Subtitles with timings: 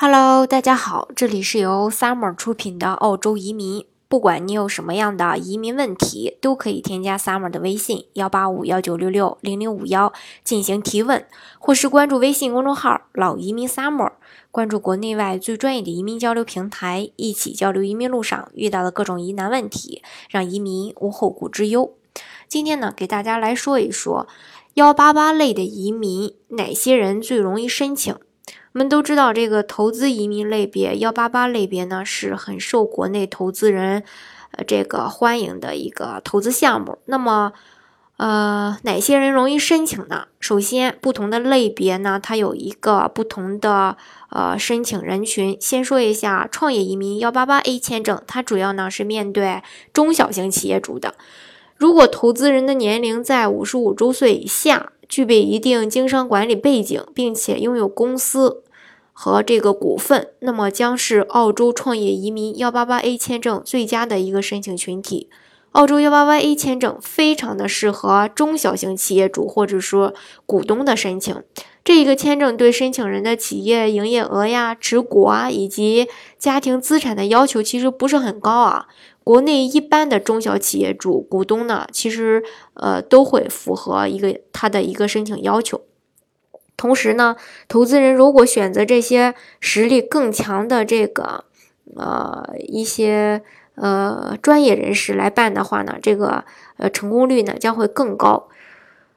[0.00, 3.84] Hello，大家好，这里是由 Summer 出品的澳洲移民。
[4.06, 10.12] 不管你有什么样的移民问题，都可以添加 Summer 的微信幺八五幺九六六零零五幺
[10.44, 11.26] 进行提问，
[11.58, 14.12] 或是关注微信公众号“老移民 Summer”，
[14.52, 21.92] 关注国内外最专业的移民交流平台，一起交流移民路上遇到的各种疑难问题，让移民无后顾之忧。
[22.46, 24.28] 今天呢，给大家来说一说
[24.74, 28.14] 幺八八类的移民，哪些人最容易申请？
[28.78, 34.04] 我们都知道，这个投资移民类别幺八八类别呢，是很受国内投资人
[34.52, 36.98] 呃这个欢迎的一个投资项目。
[37.06, 37.52] 那么，
[38.18, 40.28] 呃，哪些人容易申请呢？
[40.38, 43.96] 首先，不同的类别呢，它有一个不同的
[44.30, 45.56] 呃申请人群。
[45.60, 49.60] 先说一下创业移民幺八八 A 签证，它主要呢是面对
[49.92, 51.16] 中小型企业主的。
[51.74, 54.92] 如果投资人的年龄在五十五周岁以下。
[55.08, 58.62] 具备一定经商管理背景，并且拥有公司
[59.20, 65.28] 和这个股份，那么将是澳洲创业移民幺八八 A 签证最佳的一个申请群体。
[65.72, 70.14] 澳洲幺八八 A 签证非常的适合中小型企业主或者说
[70.46, 71.42] 股东的申请。
[71.82, 76.06] 这一个签证对申请人的企业营业额呀、持股啊以及
[76.38, 78.86] 家庭资产的要求其实不是很高啊。
[79.24, 85.80] 国内一般的中小企业主股东呢，其实呃都会符合一个他的一个申请要求。
[86.78, 87.36] 同时呢，
[87.68, 91.44] 投资人如果选择这些实力更强的这个
[91.94, 93.42] 呃一些
[93.74, 96.44] 呃专业人士来办的话呢，这个
[96.78, 98.48] 呃成功率呢将会更高。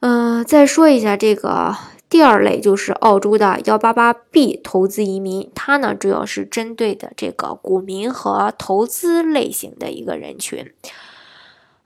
[0.00, 1.74] 嗯，再说一下这个。
[2.10, 10.72] 第二类就是澳洲的幺八八 B 投资移民，它呢主要是针对的这个股民和投资类型的一个人群。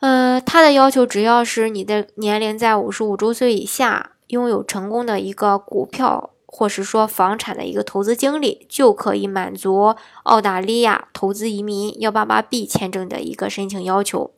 [0.00, 14.30] 呃，它的要求只要是你的年龄在五十五周岁以下，拥有成功的一个股票或是说房产的一个投资经历，就可以满足澳大利亚投资移民幺八八 B 签证的一个申请要求。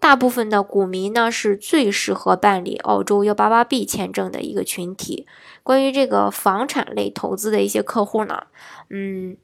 [0.00, 5.26] 大部分的股民呢，是最适合办理澳洲幺八八 B 签证的一个群体。
[5.62, 8.42] 关于这个房产类投资的一些客户呢，
[8.90, 9.36] 嗯，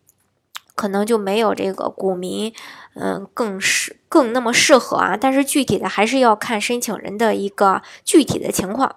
[0.75, 2.53] 可能就没有这个股民，
[2.95, 5.17] 嗯，更适更那么适合啊。
[5.21, 8.97] 但是具体的还是要看申请人的一个具体的情况。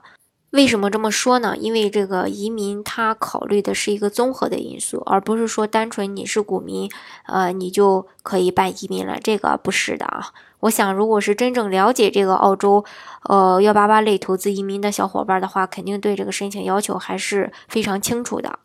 [0.51, 1.57] 为什么这么说呢？
[1.57, 6.91] 因为这个移民他考虑的是一个综合的因素，而不是说单纯你是股民，
[7.25, 9.17] 呃，你就可以办移民了。
[9.19, 10.27] 这个不是的啊。
[10.59, 12.85] 我想，如果是真正了解这个澳洲，
[13.23, 18.59] 呃，幺八八类投资移民的小伙伴的话，肯定对这个申请要求还是非常清楚的。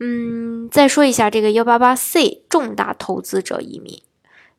[0.00, 4.00] 嗯，再说一下这个幺八八 C 重大投资者移民，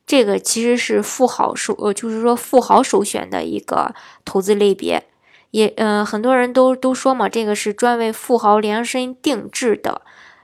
[0.06, 3.94] 这个其实是富豪首，呃，就是说富豪首选的一个
[4.26, 5.06] 投资类别。
[5.52, 10.04] 也嗯，很多人都都说嘛，这个是专为富豪量身定制的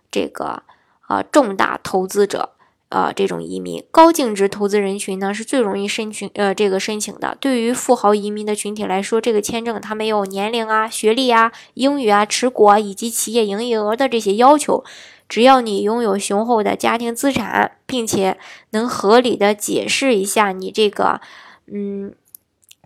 [0.09, 0.63] 这个
[1.01, 2.54] 啊重大投资者
[2.89, 7.37] 啊这种移民高净值投资人群呢是最容易申请呃这个申请的。
[7.39, 14.83] 对于富豪移民的群体来说，这个签证它没有年龄啊、学历啊、英语啊、持股啊以及企业营业额的这些要求，
[15.27, 18.37] 只要你拥有雄厚的家庭资产，并且
[18.71, 21.21] 能合理的解释一下你这个
[21.67, 22.13] 嗯。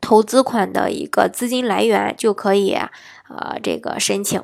[0.02, 2.72] 投资款的一个资金来源就可以，
[3.28, 4.42] 呃，这个申请。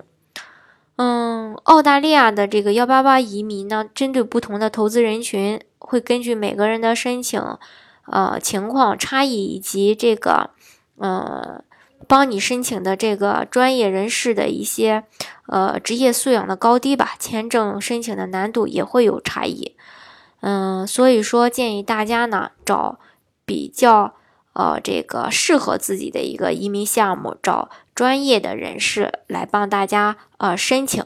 [0.98, 7.42] 嗯，澳大利亚的这个幺八八移民呢，针对不同的投资人群，会根据每个人的申请，
[8.06, 10.52] 呃，情况差异以及这个，
[10.98, 11.64] 呃，
[12.08, 15.04] 帮你申请的这个专业人士的一些，
[15.48, 19.76] 呃，职业素养的高低吧，签证申请的难度也会有差异。
[20.40, 23.00] 嗯，所以说建议大家呢，找
[23.46, 24.14] 比较。
[24.56, 31.04] 呃，这个适合自己的一个移民项目，找专业的人士来帮大家呃申请。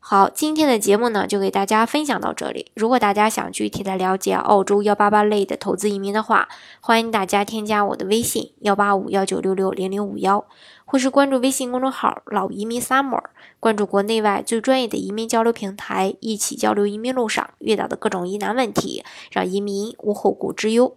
[0.00, 2.72] 好，今天的节目呢就给大家分享到这里。
[2.74, 6.48] 如果大家想具体的了解澳洲幺八八类的投资移民的话，
[6.80, 10.44] 欢迎大家添加我的微信幺八五幺九六六零零五幺，
[10.84, 13.22] 或是关注微信公众号老移民 summer，
[13.60, 20.96] 关注国内外最专业的移民交流平台，一起交流移民路上遇到的各种疑难问题，让移民无后顾之忧。